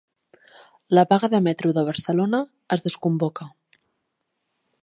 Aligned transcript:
La 0.97 1.03
vaga 1.11 1.29
de 1.33 1.41
Metro 1.49 1.75
de 1.79 1.83
Barcelona 1.91 2.41
es 2.77 2.85
desconvoca 2.89 3.49